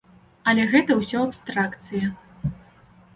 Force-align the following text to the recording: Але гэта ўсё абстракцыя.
Але 0.53 0.63
гэта 0.71 0.95
ўсё 1.01 1.19
абстракцыя. 1.25 2.07